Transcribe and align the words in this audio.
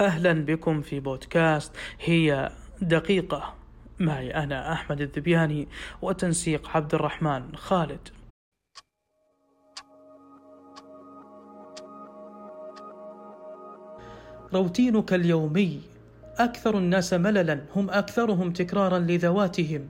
أهلا 0.00 0.32
بكم 0.32 0.80
في 0.80 1.00
بودكاست. 1.00 1.72
هي 2.00 2.50
دقيقة. 2.82 3.54
معي 3.98 4.34
أنا 4.34 4.72
أحمد 4.72 5.00
الذبياني 5.00 5.68
وتنسيق 6.02 6.68
عبد 6.76 6.94
الرحمن 6.94 7.56
خالد. 7.56 8.08
روتينك 14.54 15.12
اليومي. 15.12 15.80
أكثر 16.36 16.78
الناس 16.78 17.12
مللا 17.12 17.64
هم 17.76 17.90
أكثرهم 17.90 18.52
تكرارا 18.52 18.98
لذواتهم. 18.98 19.88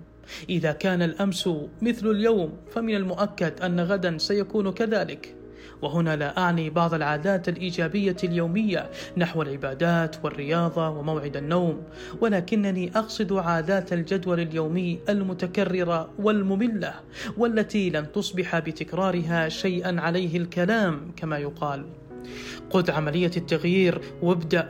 إذا 0.48 0.72
كان 0.72 1.02
الأمس 1.02 1.48
مثل 1.82 2.10
اليوم 2.10 2.56
فمن 2.70 2.94
المؤكد 2.94 3.60
أن 3.60 3.80
غدا 3.80 4.18
سيكون 4.18 4.72
كذلك. 4.72 5.34
وهنا 5.82 6.16
لا 6.16 6.38
أعني 6.38 6.70
بعض 6.70 6.94
العادات 6.94 7.48
الإيجابية 7.48 8.16
اليومية 8.24 8.90
نحو 9.16 9.42
العبادات 9.42 10.16
والرياضة 10.24 10.88
وموعد 10.88 11.36
النوم 11.36 11.82
ولكنني 12.20 12.90
أقصد 12.96 13.32
عادات 13.32 13.92
الجدول 13.92 14.40
اليومي 14.40 14.98
المتكررة 15.08 16.10
والمملة 16.18 16.94
والتي 17.36 17.90
لن 17.90 18.12
تصبح 18.12 18.58
بتكرارها 18.58 19.48
شيئا 19.48 20.00
عليه 20.00 20.36
الكلام 20.36 21.12
كما 21.16 21.38
يقال. 21.38 21.86
قد 22.70 22.90
عملية 22.90 23.30
التغيير 23.36 24.00
وابدأ. 24.22 24.68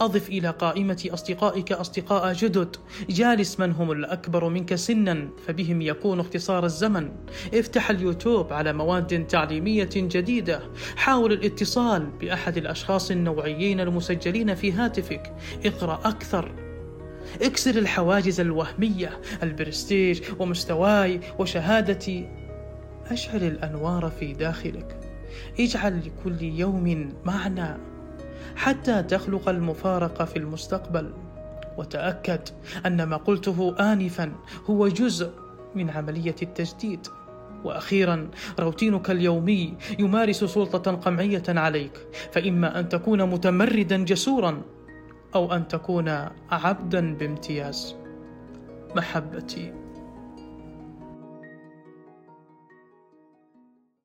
أضف 0.00 0.28
إلى 0.28 0.50
قائمة 0.50 1.08
أصدقائك 1.12 1.72
أصدقاء 1.72 2.32
جدد. 2.32 2.76
جالس 3.10 3.60
من 3.60 3.72
هم 3.72 3.92
الأكبر 3.92 4.48
منك 4.48 4.74
سنا 4.74 5.28
فبهم 5.46 5.82
يكون 5.82 6.20
اختصار 6.20 6.64
الزمن. 6.64 7.10
افتح 7.54 7.90
اليوتيوب 7.90 8.52
على 8.52 8.72
مواد 8.72 9.26
تعليمية 9.26 9.88
جديدة. 9.94 10.60
حاول 10.96 11.32
الاتصال 11.32 12.06
بأحد 12.20 12.56
الأشخاص 12.56 13.10
النوعيين 13.10 13.80
المسجلين 13.80 14.54
في 14.54 14.72
هاتفك. 14.72 15.32
اقرأ 15.64 16.00
أكثر. 16.04 16.52
اكسر 17.42 17.78
الحواجز 17.78 18.40
الوهمية 18.40 19.20
البرستيج 19.42 20.22
ومستواي 20.38 21.20
وشهادتي. 21.38 22.28
أشعل 23.10 23.42
الأنوار 23.42 24.12
في 24.20 24.32
داخلك. 24.32 25.00
اجعل 25.60 26.00
لكل 26.00 26.42
يوم 26.42 27.12
معنى. 27.24 27.89
حتى 28.56 29.02
تخلق 29.02 29.48
المفارقه 29.48 30.24
في 30.24 30.36
المستقبل. 30.36 31.10
وتأكد 31.78 32.40
أن 32.86 33.02
ما 33.02 33.16
قلته 33.16 33.76
انفا 33.92 34.32
هو 34.70 34.88
جزء 34.88 35.30
من 35.74 35.90
عملية 35.90 36.34
التجديد. 36.42 37.06
وأخيرا 37.64 38.28
روتينك 38.60 39.10
اليومي 39.10 39.74
يمارس 39.98 40.44
سلطة 40.44 40.92
قمعية 40.92 41.42
عليك. 41.48 41.92
فإما 42.32 42.80
أن 42.80 42.88
تكون 42.88 43.22
متمردا 43.22 44.04
جسورا 44.04 44.62
أو 45.34 45.52
أن 45.52 45.68
تكون 45.68 46.08
عبدا 46.50 47.14
بامتياز. 47.14 47.94
محبتي. 48.96 49.72